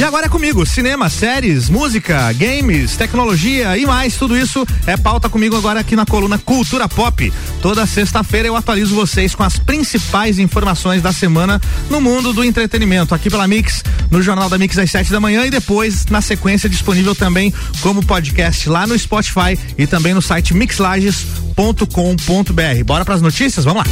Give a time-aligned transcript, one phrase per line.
[0.00, 5.28] E agora é comigo, cinema, séries, música, games, tecnologia e mais, tudo isso é pauta
[5.28, 7.30] comigo agora aqui na coluna Cultura Pop.
[7.60, 11.60] Toda sexta-feira eu atualizo vocês com as principais informações da semana
[11.90, 15.44] no mundo do entretenimento, aqui pela Mix, no Jornal da Mix às sete da manhã
[15.44, 20.54] e depois, na sequência, disponível também como podcast lá no Spotify e também no site
[20.54, 22.84] mixlages.com.br.
[22.86, 23.66] Bora para as notícias?
[23.66, 23.90] Vamos lá.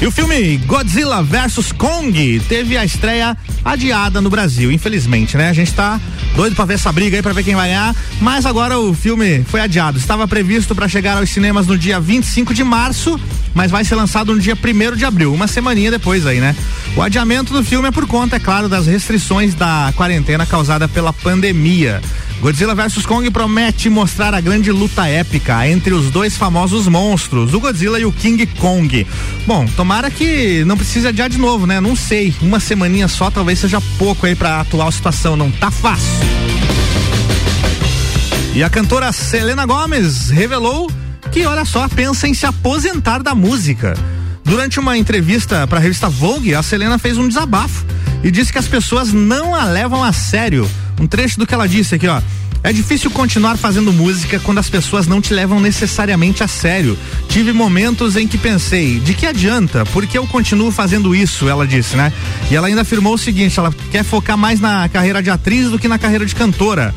[0.00, 5.50] E o filme Godzilla vs Kong teve a estreia adiada no Brasil, infelizmente, né?
[5.50, 6.00] A gente tá
[6.34, 9.44] doido para ver essa briga aí para ver quem vai ganhar, mas agora o filme
[9.44, 9.98] foi adiado.
[9.98, 13.20] Estava previsto para chegar aos cinemas no dia 25 de março,
[13.52, 16.56] mas vai ser lançado no dia 1 de abril, uma semaninha depois aí, né?
[16.96, 21.12] O adiamento do filme é por conta, é claro, das restrições da quarentena causada pela
[21.12, 22.00] pandemia.
[22.40, 27.60] Godzilla vs Kong promete mostrar a grande luta épica entre os dois famosos monstros, o
[27.60, 29.06] Godzilla e o King Kong.
[29.46, 31.80] Bom, tomara que não precise adiar de novo, né?
[31.80, 35.70] Não sei, uma semaninha só talvez seja pouco aí para a atual situação, não tá
[35.70, 36.08] fácil.
[38.54, 40.90] E a cantora Selena Gomes revelou
[41.30, 43.94] que, olha só, pensa em se aposentar da música.
[44.42, 47.84] Durante uma entrevista para a revista Vogue, a Selena fez um desabafo
[48.24, 50.68] e disse que as pessoas não a levam a sério
[51.00, 52.20] um trecho do que ela disse aqui, ó.
[52.62, 56.96] É difícil continuar fazendo música quando as pessoas não te levam necessariamente a sério.
[57.26, 59.86] Tive momentos em que pensei, de que adianta?
[59.86, 62.12] Porque eu continuo fazendo isso, ela disse, né?
[62.50, 65.78] E ela ainda afirmou o seguinte: ela quer focar mais na carreira de atriz do
[65.78, 66.94] que na carreira de cantora.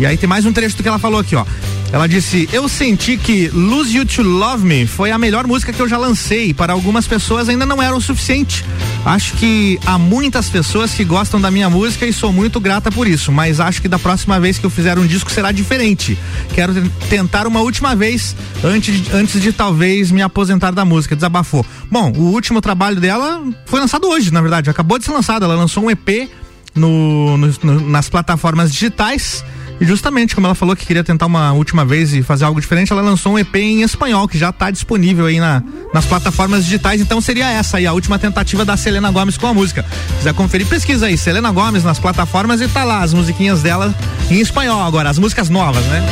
[0.00, 1.46] E aí tem mais um trecho do que ela falou aqui, ó.
[1.94, 5.80] Ela disse: Eu senti que Lose You to Love Me foi a melhor música que
[5.80, 6.52] eu já lancei.
[6.52, 8.64] Para algumas pessoas ainda não era o suficiente.
[9.04, 13.06] Acho que há muitas pessoas que gostam da minha música e sou muito grata por
[13.06, 13.30] isso.
[13.30, 16.18] Mas acho que da próxima vez que eu fizer um disco será diferente.
[16.52, 16.74] Quero
[17.08, 21.14] tentar uma última vez antes de, antes de talvez me aposentar da música.
[21.14, 21.64] Desabafou.
[21.88, 24.68] Bom, o último trabalho dela foi lançado hoje, na verdade.
[24.68, 25.44] Acabou de ser lançado.
[25.44, 26.28] Ela lançou um EP
[26.74, 29.44] no, no, no nas plataformas digitais
[29.80, 32.92] e justamente como ela falou que queria tentar uma última vez e fazer algo diferente,
[32.92, 35.62] ela lançou um EP em espanhol que já está disponível aí na,
[35.92, 37.00] nas plataformas digitais.
[37.00, 39.84] Então seria essa aí a última tentativa da Selena Gomes com a música.
[40.08, 43.94] Se quiser conferir, pesquisa aí, Selena Gomes nas plataformas e tá lá as musiquinhas dela
[44.30, 46.04] em espanhol agora, as músicas novas, né?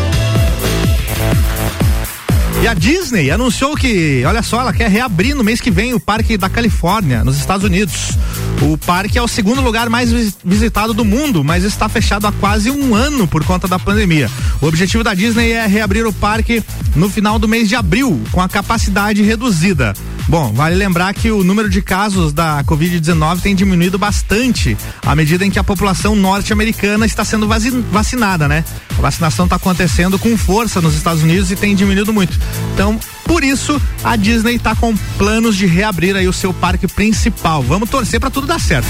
[2.63, 6.01] E a Disney anunciou que, olha só, ela quer reabrir no mês que vem o
[6.01, 8.17] Parque da Califórnia, nos Estados Unidos.
[8.61, 10.13] O parque é o segundo lugar mais
[10.45, 14.31] visitado do mundo, mas está fechado há quase um ano por conta da pandemia.
[14.61, 16.63] O objetivo da Disney é reabrir o parque
[16.95, 19.95] no final do mês de abril, com a capacidade reduzida.
[20.29, 25.45] Bom, vale lembrar que o número de casos da Covid-19 tem diminuído bastante à medida
[25.45, 27.49] em que a população norte-americana está sendo
[27.91, 28.65] vacinada, né?
[28.97, 32.39] A vacinação está acontecendo com força nos Estados Unidos e tem diminuído muito.
[32.73, 37.63] Então, por isso, a Disney está com planos de reabrir aí o seu parque principal.
[37.63, 38.89] Vamos torcer para tudo dar certo.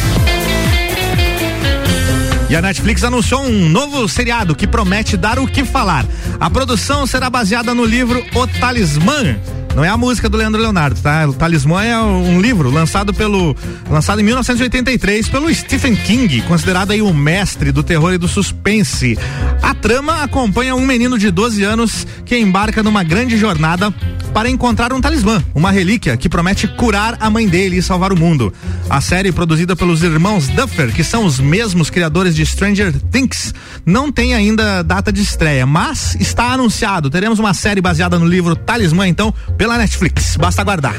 [2.53, 6.05] E a Netflix anunciou um novo seriado que promete dar o que falar.
[6.39, 9.39] A produção será baseada no livro O Talismã,
[9.75, 11.27] não é a música do Leandro Leonardo, tá?
[11.27, 13.57] O Talismã é um livro lançado pelo
[13.91, 19.19] lançado em 1983 pelo Stephen King, considerado aí o mestre do terror e do suspense.
[19.63, 23.93] A trama acompanha um menino de 12 anos que embarca numa grande jornada
[24.33, 28.19] para encontrar um talismã, uma relíquia que promete curar a mãe dele e salvar o
[28.19, 28.53] mundo.
[28.89, 33.55] A série, produzida pelos irmãos Duffer, que são os mesmos criadores de Stranger Things,
[33.85, 37.11] não tem ainda data de estreia, mas está anunciado.
[37.11, 40.37] Teremos uma série baseada no livro Talismã, então, pela Netflix.
[40.37, 40.95] Basta aguardar.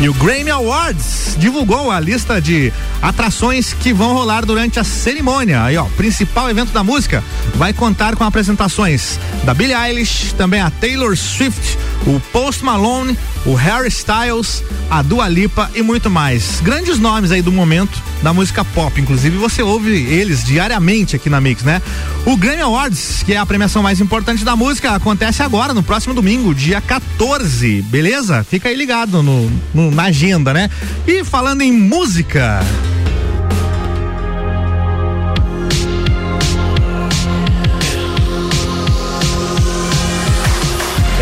[0.00, 5.62] E o Grammy Awards divulgou a lista de atrações que vão rolar durante a cerimônia.
[5.62, 7.22] Aí, ó, principal evento da música
[7.54, 13.16] vai contar com apresentações da Billie Eilish, também a Taylor Swift, o Post Malone,
[13.46, 16.60] o Harry Styles, a Dua Lipa e muito mais.
[16.60, 21.40] Grandes nomes aí do momento da música pop, inclusive você ouve eles diariamente aqui na
[21.40, 21.82] Mix, né?
[22.24, 26.14] O Grammy Awards, que é a premiação mais importante da música, acontece agora, no próximo
[26.14, 28.42] domingo, dia 14, beleza?
[28.44, 30.70] Fica aí ligado no, no na agenda, né?
[31.06, 32.60] E falando em música,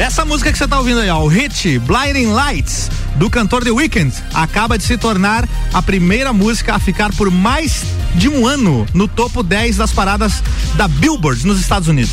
[0.03, 3.71] Essa música que você tá ouvindo aí, ó, o hit Blinding Lights do cantor The
[3.71, 7.85] Weeknd acaba de se tornar a primeira música a ficar por mais
[8.17, 10.43] de um ano no topo 10 das paradas
[10.75, 12.11] da Billboard nos Estados Unidos.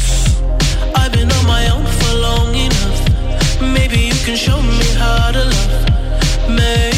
[6.48, 6.89] Maybe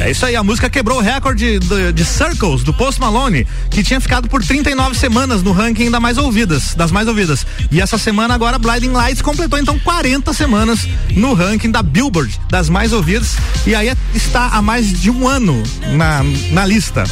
[0.00, 3.82] é isso aí, a música quebrou o recorde de, de, Circles do Post Malone, que
[3.82, 7.46] tinha ficado por 39 semanas no ranking da mais ouvidas, das mais ouvidas.
[7.70, 12.68] E essa semana agora Blinding Lights completou então 40 semanas no ranking da Billboard das
[12.68, 13.36] mais ouvidas
[13.66, 15.62] e aí está há mais de um ano
[15.92, 16.22] na,
[16.52, 17.04] na lista.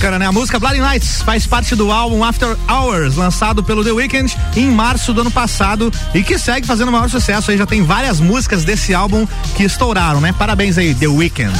[0.00, 0.26] Bacana, né?
[0.26, 4.70] A música Bloody Nights faz parte do álbum After Hours, lançado pelo The Weeknd em
[4.70, 7.50] março do ano passado e que segue fazendo maior sucesso.
[7.50, 10.32] Aí já tem várias músicas desse álbum que estouraram, né?
[10.32, 11.52] Parabéns aí, The Weeknd.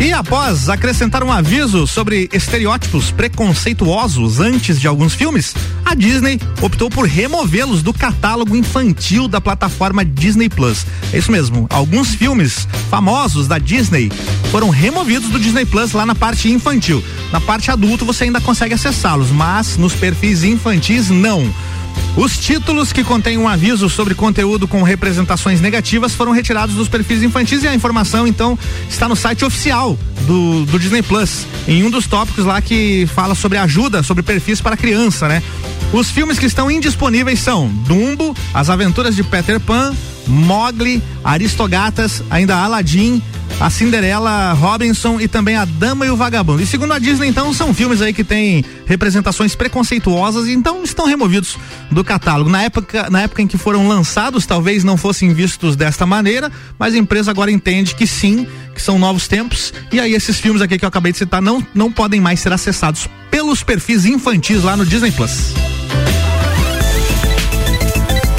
[0.00, 5.54] E após acrescentar um aviso sobre estereótipos preconceituosos antes de alguns filmes,
[5.84, 10.86] a Disney optou por removê-los do catálogo infantil da plataforma Disney Plus.
[11.12, 14.10] É isso mesmo, alguns filmes famosos da Disney
[14.50, 17.04] foram removidos do Disney Plus lá na parte infantil.
[17.30, 21.52] Na parte adulto você ainda consegue acessá-los, mas nos perfis infantis não.
[22.16, 27.22] Os títulos que contêm um aviso sobre conteúdo com representações negativas foram retirados dos perfis
[27.22, 28.58] infantis e a informação então
[28.88, 29.96] está no site oficial
[30.26, 34.60] do, do Disney Plus, em um dos tópicos lá que fala sobre ajuda, sobre perfis
[34.60, 35.42] para criança, né?
[35.92, 39.94] Os filmes que estão indisponíveis são Dumbo, As Aventuras de Peter Pan,
[40.26, 43.22] Mogli, Aristogatas, ainda Aladdin,
[43.60, 46.62] a Cinderela Robinson e também a Dama e o Vagabundo.
[46.62, 51.04] E segundo a Disney, então, são filmes aí que têm representações preconceituosas e então estão
[51.04, 51.58] removidos
[51.90, 52.48] do catálogo.
[52.48, 56.94] Na época, na época em que foram lançados, talvez não fossem vistos desta maneira, mas
[56.94, 59.74] a empresa agora entende que sim, que são novos tempos.
[59.92, 62.54] E aí esses filmes aqui que eu acabei de citar não, não podem mais ser
[62.54, 65.52] acessados pelos perfis infantis lá no Disney Plus.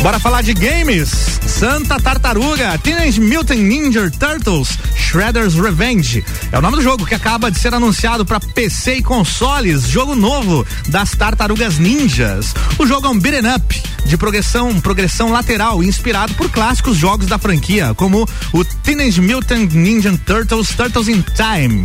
[0.02, 1.41] Bora falar de games.
[1.62, 6.26] Santa Tartaruga, Teenage Mutant Ninja Turtles, Shredder's Revenge.
[6.52, 9.84] É o nome do jogo que acaba de ser anunciado para PC e consoles.
[9.84, 12.56] Jogo novo das Tartarugas Ninjas.
[12.80, 17.38] O jogo é um beat'em up de progressão, progressão lateral, inspirado por clássicos jogos da
[17.38, 21.84] franquia, como o Teenage Mutant Ninja Turtles, Turtles in Time.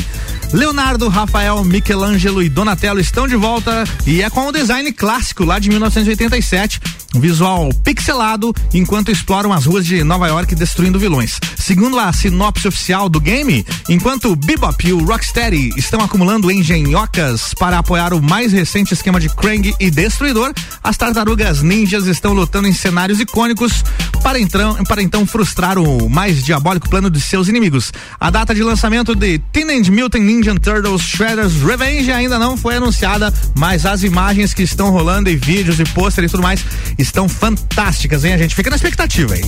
[0.53, 5.59] Leonardo, Rafael, Michelangelo e Donatello estão de volta e é com o design clássico lá
[5.59, 11.39] de 1987, um visual pixelado enquanto exploram as ruas de Nova York destruindo vilões.
[11.57, 17.79] Segundo a sinopse oficial do game, enquanto Bebop e o Rocksteady estão acumulando engenhocas para
[17.79, 20.53] apoiar o mais recente esquema de Krang e Destruidor,
[20.83, 23.85] as tartarugas ninjas estão lutando em cenários icônicos
[24.23, 27.93] para então, para então frustrar o mais diabólico plano de seus inimigos.
[28.19, 33.33] A data de lançamento de Teenage Mutant Ninja Turtles Shredder's Revenge ainda não foi anunciada,
[33.57, 36.65] mas as imagens que estão rolando e vídeos e pôsteres e tudo mais
[37.07, 38.35] estão fantásticas, hein?
[38.35, 39.43] A gente fica na expectativa aí.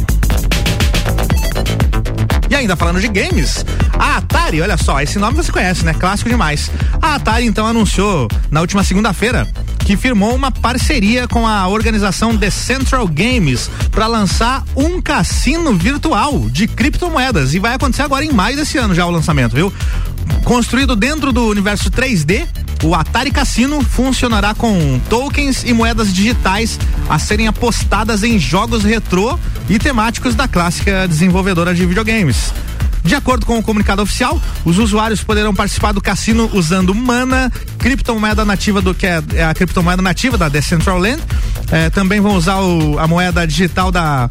[2.50, 3.64] E ainda falando de games,
[3.98, 5.92] a Atari, olha só, esse nome você conhece, né?
[5.92, 6.70] Clássico demais.
[7.02, 9.46] A Atari então anunciou na última segunda-feira
[9.84, 16.48] que firmou uma parceria com a organização The Central Games para lançar um cassino virtual
[16.50, 19.72] de criptomoedas e vai acontecer agora em maio desse ano já o lançamento, viu?
[20.44, 22.46] Construído dentro do universo 3D,
[22.82, 26.78] o Atari Cassino funcionará com tokens e moedas digitais
[27.08, 29.38] a serem apostadas em jogos retrô
[29.68, 32.52] e temáticos da clássica desenvolvedora de videogames.
[33.04, 38.44] De acordo com o comunicado oficial, os usuários poderão participar do cassino usando Mana, criptomoeda
[38.44, 41.18] nativa do que é, é a criptomoeda nativa da Decentraland.
[41.70, 44.28] É, também vão usar o, a moeda digital da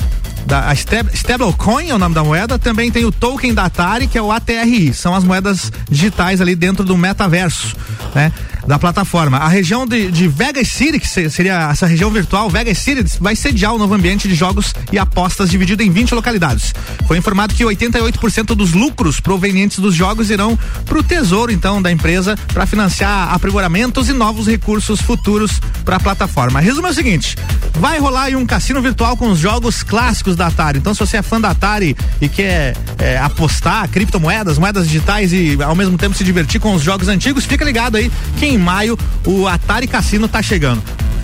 [0.48, 4.22] da stablecoin é o nome da moeda, também tem o token da Atari, que é
[4.22, 7.76] o ATRI, são as moedas digitais ali dentro do metaverso,
[8.16, 8.32] né?
[8.68, 9.38] Da plataforma.
[9.38, 13.74] A região de, de Vegas City, que seria essa região virtual, Vegas City, vai sediar
[13.74, 16.76] o novo ambiente de jogos e apostas dividido em 20 localidades.
[17.08, 21.90] Foi informado que 88% dos lucros provenientes dos jogos irão para o tesouro, então, da
[21.90, 26.60] empresa, para financiar aprimoramentos e novos recursos futuros para a plataforma.
[26.60, 27.38] Resumo é o seguinte:
[27.76, 30.80] vai rolar aí um cassino virtual com os jogos clássicos da Atari.
[30.80, 35.58] Então, se você é fã da Atari e quer é, apostar criptomoedas, moedas digitais e
[35.64, 38.98] ao mesmo tempo se divertir com os jogos antigos, fica ligado aí que em maio
[39.26, 40.82] o Atari Cassino tá chegando.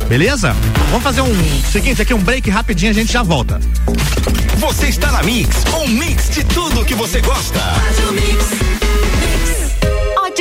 [0.08, 0.56] Beleza?
[0.90, 3.60] Vamos fazer um seguinte aqui, um break rapidinho, a gente já volta.
[4.58, 7.60] Você está na Mix, um mix de tudo que você gosta.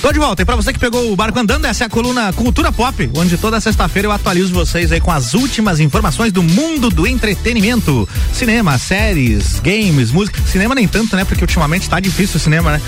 [0.00, 0.42] Tô de volta.
[0.42, 3.36] E pra você que pegou o barco andando, essa é a coluna Cultura Pop, onde
[3.36, 8.08] toda sexta-feira eu atualizo vocês aí com as últimas informações do mundo do entretenimento.
[8.32, 10.40] Cinema, séries, games, música.
[10.46, 11.24] Cinema nem tanto, né?
[11.24, 12.82] Porque ultimamente tá difícil o cinema, né?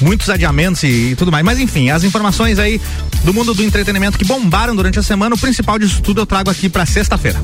[0.00, 1.44] Muitos adiamentos e, e tudo mais.
[1.44, 2.80] Mas enfim, as informações aí
[3.24, 6.48] do mundo do entretenimento que bombaram durante a semana, o principal disso tudo eu trago
[6.48, 7.42] aqui pra sexta-feira.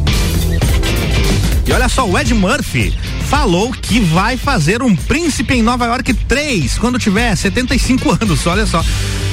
[1.66, 2.96] E olha só, o Ed Murphy
[3.28, 8.66] falou que vai fazer um Príncipe em Nova York 3 quando tiver 75 anos, olha
[8.66, 8.82] só.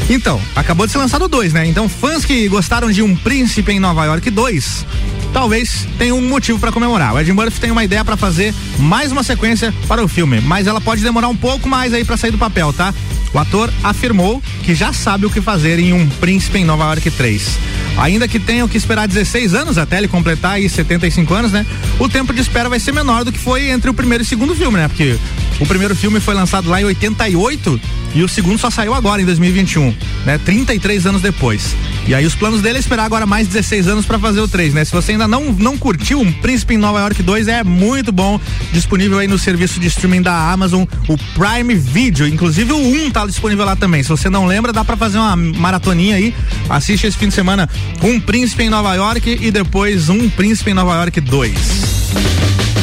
[0.10, 1.66] Então, acabou de ser lançado dois, né?
[1.66, 4.86] Então, fãs que gostaram de um Príncipe em Nova York 2,
[5.34, 7.14] talvez tenham um motivo para comemorar.
[7.14, 10.68] O Ed Murphy tem uma ideia para fazer mais uma sequência para o filme, mas
[10.68, 12.94] ela pode demorar um pouco mais aí para sair do papel, tá?
[13.34, 17.10] O ator afirmou que já sabe o que fazer em um Príncipe em Nova York
[17.12, 17.58] 3.
[17.98, 21.66] Ainda que tenham que esperar 16 anos até ele completar aí 75 anos, né?
[21.98, 24.28] O tempo de espera vai ser menor do que foi entre o primeiro e o
[24.28, 24.88] segundo filme, né?
[24.88, 25.18] Porque
[25.60, 27.80] o primeiro filme foi lançado lá em 88
[28.14, 29.94] e o segundo só saiu agora em 2021,
[30.26, 30.38] né?
[30.38, 31.76] 33 anos depois.
[32.08, 34.74] E aí os planos dele é esperar agora mais 16 anos para fazer o 3,
[34.74, 34.86] né?
[34.86, 38.40] Se você ainda não não curtiu um Príncipe em Nova York 2, é muito bom,
[38.72, 43.26] disponível aí no serviço de streaming da Amazon, o Prime Video, inclusive o 1 tá
[43.26, 44.04] disponível lá também.
[44.04, 46.34] Se você não lembra, dá para fazer uma maratoninha aí.
[46.70, 47.70] Assiste esse fim de semana
[48.02, 52.75] um Príncipe em Nova York e depois um Príncipe em Nova York 2.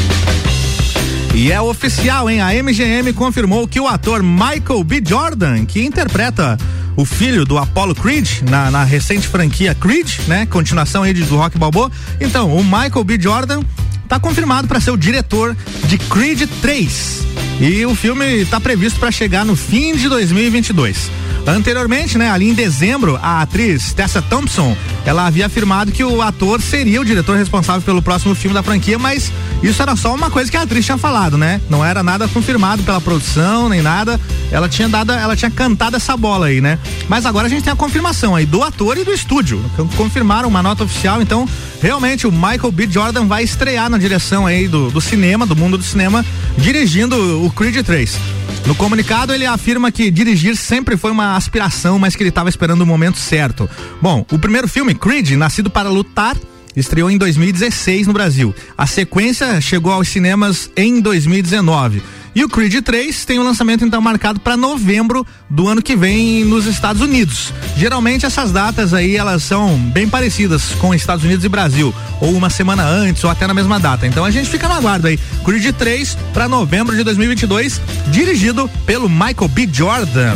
[1.42, 2.40] E é oficial, hein?
[2.40, 5.02] A MGM confirmou que o ator Michael B.
[5.04, 6.56] Jordan, que interpreta
[6.94, 10.46] o filho do Apollo Creed na, na recente franquia Creed, né?
[10.46, 11.90] Continuação aí do Rock Balboa.
[12.20, 13.18] Então, o Michael B.
[13.20, 13.60] Jordan
[14.06, 15.56] tá confirmado para ser o diretor
[15.88, 17.26] de Creed 3.
[17.60, 21.10] E o filme está previsto para chegar no fim de 2022.
[21.46, 26.60] Anteriormente, né, ali em dezembro, a atriz Tessa Thompson, ela havia afirmado que o ator
[26.62, 29.32] seria o diretor responsável pelo próximo filme da franquia, mas
[29.62, 31.60] isso era só uma coisa que a atriz tinha falado, né?
[31.68, 34.20] Não era nada confirmado pela produção, nem nada.
[34.50, 36.78] Ela tinha dado, ela tinha cantado essa bola aí, né?
[37.08, 39.64] Mas agora a gente tem a confirmação aí do ator e do estúdio.
[39.96, 41.48] Confirmaram uma nota oficial, então
[41.82, 42.86] realmente o Michael B.
[42.88, 46.24] Jordan vai estrear na direção aí do, do cinema, do mundo do cinema,
[46.56, 48.16] dirigindo o Creed 3.
[48.64, 52.82] No comunicado, ele afirma que dirigir sempre foi uma aspiração, mas que ele estava esperando
[52.82, 53.68] o momento certo.
[54.00, 56.36] Bom, o primeiro filme, Creed, nascido para lutar,
[56.76, 58.54] estreou em 2016 no Brasil.
[58.78, 62.02] A sequência chegou aos cinemas em 2019.
[62.34, 65.94] E o Creed 3 tem o um lançamento então marcado para novembro do ano que
[65.94, 67.52] vem nos Estados Unidos.
[67.76, 72.48] Geralmente essas datas aí elas são bem parecidas com Estados Unidos e Brasil, ou uma
[72.48, 74.06] semana antes ou até na mesma data.
[74.06, 75.18] Então a gente fica no aguardo aí.
[75.44, 79.68] Creed 3 para novembro de 2022, dirigido pelo Michael B.
[79.70, 80.34] Jordan.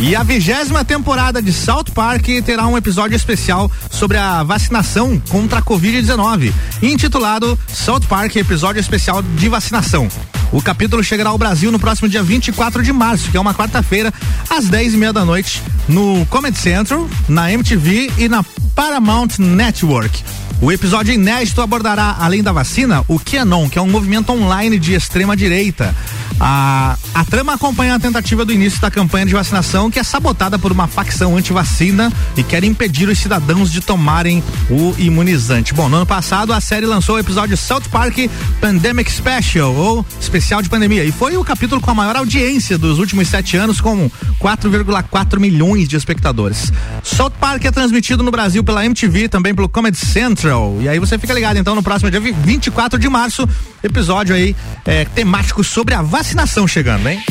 [0.00, 5.58] E a vigésima temporada de South Park terá um episódio especial sobre a vacinação contra
[5.58, 10.08] a Covid-19, intitulado South Park Episódio Especial de Vacinação.
[10.52, 14.14] O capítulo chegará ao Brasil no próximo dia 24 de março, que é uma quarta-feira,
[14.48, 18.44] às 10 e meia da noite, no Comedy Central, na MTV e na
[18.76, 20.22] Paramount Network.
[20.60, 24.92] O episódio inédito abordará, além da vacina, o QAnon, que é um movimento online de
[24.92, 25.94] extrema direita.
[26.40, 30.58] A, a trama acompanha a tentativa do início da campanha de vacinação, que é sabotada
[30.58, 35.72] por uma facção anti-vacina e quer impedir os cidadãos de tomarem o imunizante.
[35.74, 38.18] Bom, no ano passado a série lançou o episódio South Park
[38.60, 42.98] Pandemic Special, ou especial de pandemia, e foi o capítulo com a maior audiência dos
[42.98, 44.10] últimos sete anos, com
[44.40, 46.72] 4,4 milhões de espectadores.
[47.02, 50.47] South Park é transmitido no Brasil pela MTV, também pelo Comedy Central.
[50.80, 53.48] E aí você fica ligado, então, no próximo dia 24 de março,
[53.82, 57.22] episódio aí é, temático sobre a vacinação chegando, hein?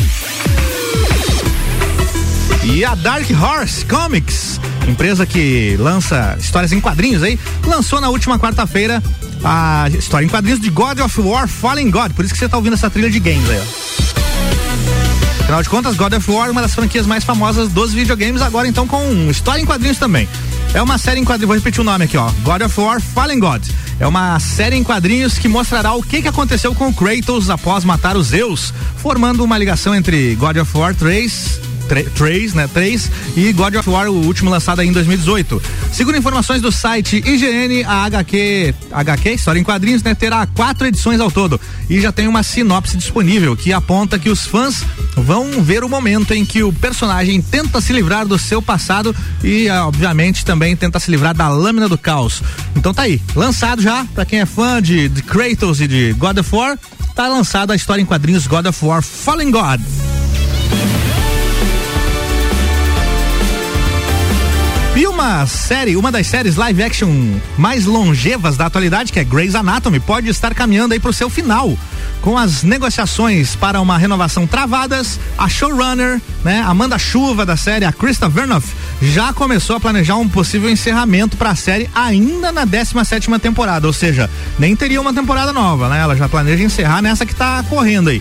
[2.64, 8.38] E a Dark Horse Comics, empresa que lança histórias em quadrinhos aí, lançou na última
[8.38, 9.02] quarta-feira
[9.44, 12.12] a história em quadrinhos de God of War Fallen God.
[12.12, 13.98] Por isso que você tá ouvindo essa trilha de games aí, ó.
[15.42, 18.86] Afinal de contas, God of War, uma das franquias mais famosas dos videogames, agora então
[18.86, 20.28] com história em quadrinhos também.
[20.74, 22.30] É uma série em quadrinhos, vou repetir o nome aqui, ó.
[22.44, 23.64] God of War Fallen God.
[24.00, 28.16] É uma série em quadrinhos que mostrará o que, que aconteceu com Kratos após matar
[28.16, 32.70] os Zeus, formando uma ligação entre God of War 3 3, né?
[32.72, 35.62] 3 e God of War, o último lançado em 2018.
[35.92, 41.20] Segundo informações do site IGN, a HQ, HQ, História em Quadrinhos, né, terá quatro edições
[41.20, 44.84] ao todo e já tem uma sinopse disponível que aponta que os fãs
[45.16, 49.70] vão ver o momento em que o personagem tenta se livrar do seu passado e,
[49.70, 52.42] obviamente, também tenta se livrar da lâmina do caos.
[52.76, 56.38] Então tá aí, lançado já, para quem é fã de, de Kratos e de God
[56.38, 56.78] of War,
[57.16, 59.82] tá lançada a história em quadrinhos God of War Fallen God.
[64.98, 69.54] E uma série, uma das séries live action mais longevas da atualidade, que é Grey's
[69.54, 71.78] Anatomy, pode estar caminhando aí para o seu final.
[72.20, 77.94] Com as negociações para uma renovação travadas, a showrunner, né, Amanda Chuva da série, a
[77.94, 83.08] Krista Vernoff, já começou a planejar um possível encerramento para a série ainda na 17
[83.08, 84.28] sétima temporada, ou seja,
[84.58, 86.00] nem teria uma temporada nova, né?
[86.00, 88.20] Ela já planeja encerrar nessa que está correndo aí.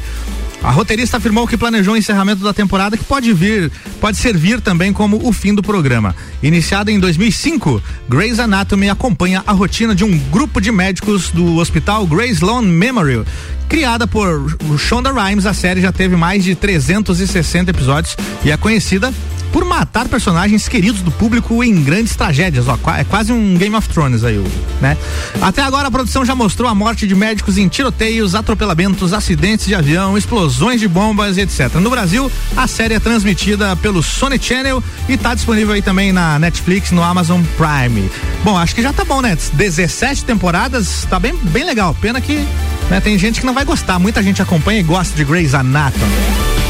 [0.62, 3.70] A roteirista afirmou que planejou o encerramento da temporada que pode vir,
[4.00, 6.14] pode servir também como o fim do programa.
[6.42, 12.06] Iniciada em 2005, Grey's Anatomy acompanha a rotina de um grupo de médicos do hospital
[12.06, 13.24] Grey's Lawn Memorial.
[13.68, 19.12] Criada por Shonda Rhimes, a série já teve mais de 360 episódios e é conhecida
[19.52, 22.66] por matar personagens queridos do público em grandes tragédias.
[22.68, 24.42] Ó, é quase um Game of Thrones aí,
[24.80, 24.96] né?
[25.40, 29.74] Até agora a produção já mostrou a morte de médicos em tiroteios, atropelamentos, acidentes de
[29.74, 31.74] avião, explosões de bombas, etc.
[31.76, 36.38] No Brasil, a série é transmitida pelo Sony Channel e está disponível aí também na
[36.38, 38.10] Netflix, no Amazon Prime.
[38.44, 39.36] Bom, acho que já tá bom, né?
[39.52, 41.94] 17 temporadas, tá bem, bem legal.
[42.00, 42.46] Pena que
[42.90, 43.98] né, tem gente que não vai gostar.
[43.98, 46.65] Muita gente acompanha e gosta de Grey's Anatomy.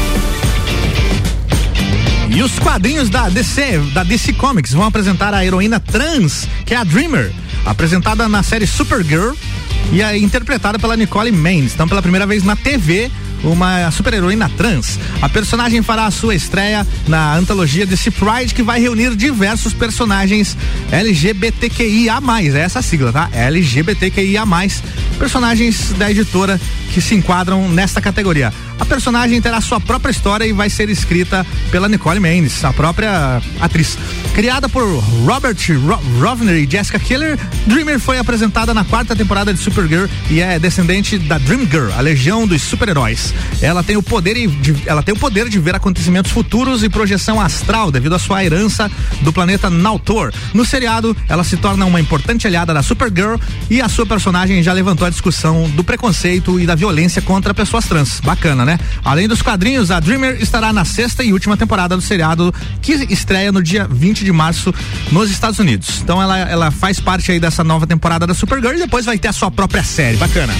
[2.37, 6.77] E os quadrinhos da DC, da DC Comics, vão apresentar a heroína trans, que é
[6.77, 7.33] a Dreamer,
[7.65, 9.33] apresentada na série Supergirl
[9.91, 11.73] e é interpretada pela Nicole Mendes.
[11.73, 13.11] Então, pela primeira vez na TV,
[13.43, 14.99] uma super-heroína trans.
[15.21, 20.57] A personagem fará a sua estreia na antologia DC Pride, que vai reunir diversos personagens
[20.91, 22.19] LGBTQIA+,
[22.53, 23.29] é essa sigla, tá?
[23.33, 24.43] LGBTQIA+,
[25.17, 26.59] personagens da editora
[26.93, 28.51] que se enquadram nesta categoria.
[28.79, 33.41] A personagem terá sua própria história e vai ser escrita pela Nicole Mendes, a própria
[33.59, 33.97] atriz.
[34.33, 34.83] Criada por
[35.25, 40.41] Robert Ro Rovner e Jessica Killer, Dreamer foi apresentada na quarta temporada de Supergirl e
[40.41, 43.26] é descendente da Dream Girl, a legião dos super-heróis.
[43.61, 47.39] Ela tem o poder de, ela tem o poder de ver acontecimentos futuros e projeção
[47.39, 48.89] astral devido à sua herança
[49.21, 50.33] do planeta Nautor.
[50.53, 53.37] No seriado, ela se torna uma importante aliada da Supergirl
[53.69, 57.85] e a sua personagem já levantou a discussão do preconceito e da violência contra pessoas
[57.85, 58.19] trans.
[58.19, 58.79] Bacana, né?
[59.03, 63.51] Além dos quadrinhos, a Dreamer estará na sexta e última temporada do seriado que estreia
[63.51, 64.73] no dia 20 de março
[65.11, 66.01] nos Estados Unidos.
[66.01, 69.27] Então ela, ela faz parte aí dessa nova temporada da Supergirl e depois vai ter
[69.27, 70.17] a sua própria série.
[70.17, 70.53] Bacana.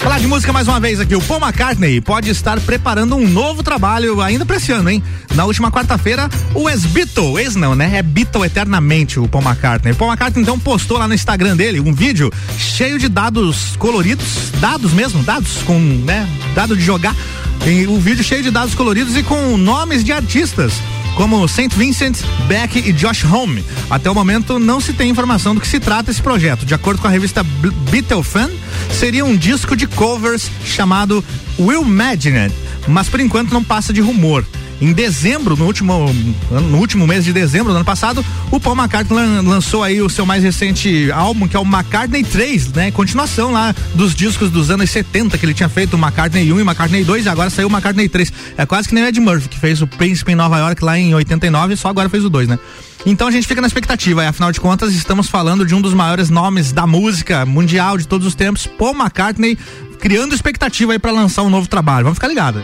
[0.00, 1.14] Falar de música mais uma vez aqui.
[1.14, 5.02] O Paul McCartney pode estar preparando um novo trabalho ainda pra esse ano, hein?
[5.34, 7.98] Na última quarta-feira, o ex-Beatle, ex não, né?
[7.98, 9.92] É Beatle eternamente o Paul McCartney.
[9.92, 14.50] O Paul McCartney então postou lá no Instagram dele um vídeo cheio de dados coloridos,
[14.58, 16.26] dados mesmo, dados com, né?
[16.54, 17.14] Dado de jogar.
[17.62, 20.72] Tem o um vídeo cheio de dados coloridos e com nomes de artistas
[21.16, 21.68] como St.
[21.76, 23.64] Vincent, Beck e Josh Home.
[23.88, 26.64] Até o momento não se tem informação do que se trata esse projeto.
[26.64, 27.42] De acordo com a revista
[27.90, 28.50] Beatle Fan,
[28.92, 31.24] seria um disco de covers chamado
[31.58, 32.50] Will Imagine,
[32.88, 34.44] mas por enquanto não passa de rumor.
[34.80, 36.10] Em dezembro, no último,
[36.50, 40.24] no último mês de dezembro do ano passado, o Paul McCartney lançou aí o seu
[40.24, 42.90] mais recente álbum, que é o McCartney 3, né?
[42.90, 46.62] Continuação lá dos discos dos anos 70 que ele tinha feito, o McCartney 1 e
[46.62, 48.32] McCartney 2, e agora saiu o McCartney 3.
[48.56, 50.98] É quase que nem o Ed Murphy, que fez o Príncipe em Nova York lá
[50.98, 52.58] em 89, só agora fez o 2, né?
[53.04, 55.92] Então a gente fica na expectativa, e afinal de contas estamos falando de um dos
[55.92, 59.58] maiores nomes da música mundial de todos os tempos, Paul McCartney,
[60.00, 62.04] criando expectativa aí para lançar um novo trabalho.
[62.04, 62.62] Vamos ficar ligados.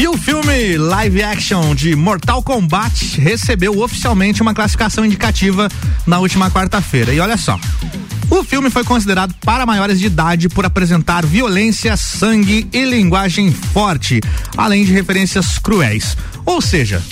[0.00, 5.68] E o filme live action de Mortal Kombat recebeu oficialmente uma classificação indicativa
[6.06, 7.12] na última quarta-feira.
[7.12, 7.60] E olha só.
[8.30, 14.22] O filme foi considerado para maiores de idade por apresentar violência, sangue e linguagem forte,
[14.56, 16.16] além de referências cruéis.
[16.46, 17.02] Ou seja,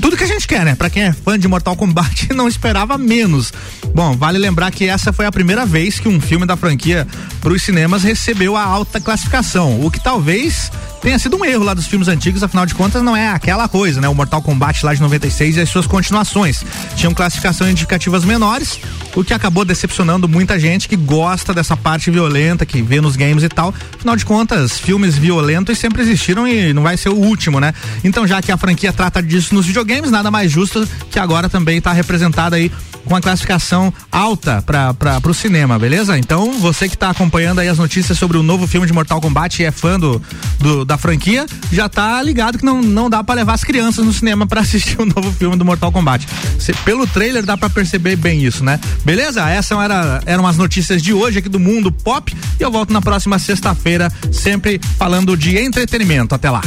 [0.00, 0.74] tudo que a gente quer, né?
[0.74, 3.52] Pra quem é fã de Mortal Kombat, não esperava menos.
[3.94, 7.06] Bom, vale lembrar que essa foi a primeira vez que um filme da franquia
[7.42, 11.74] para os cinemas recebeu a alta classificação, o que talvez tenha sido um erro lá
[11.74, 14.08] dos filmes antigos, afinal de contas não é aquela coisa, né?
[14.08, 16.64] O Mortal Kombat lá de 96 e as suas continuações.
[16.94, 18.78] Tinham classificação indicativas menores,
[19.14, 23.42] o que acabou decepcionando muita gente que gosta dessa parte violenta, que vê nos games
[23.42, 23.74] e tal.
[23.94, 27.72] Afinal de contas, filmes violentos sempre existiram e não vai ser o último, né?
[28.04, 31.78] Então, já que a franquia trata disso nos videogames, nada mais justo que agora também
[31.78, 32.70] está representada aí
[33.04, 36.18] com a classificação alta para o cinema, beleza?
[36.18, 39.62] Então, você que está acompanhando aí as notícias sobre o novo filme de Mortal Kombat
[39.62, 40.20] e é fã do,
[40.58, 44.12] do da franquia, já tá ligado que não, não dá para levar as crianças no
[44.12, 46.26] cinema para assistir o novo filme do Mortal Kombat.
[46.58, 48.80] Cê, pelo trailer dá para perceber bem isso, né?
[49.04, 49.48] Beleza?
[49.48, 53.00] Essas era, eram as notícias de hoje aqui do Mundo Pop e eu volto na
[53.00, 56.34] próxima sexta-feira, sempre falando de entretenimento.
[56.34, 56.60] Até lá.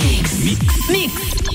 [0.00, 0.32] Mix.
[0.88, 1.47] Mix.